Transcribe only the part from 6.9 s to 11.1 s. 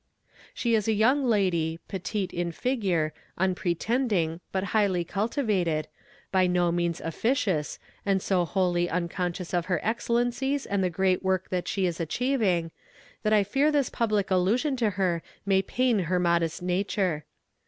officious, and so wholly unconscious of her excellencies and the